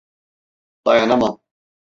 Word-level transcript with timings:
Dayanamam. 0.85 1.39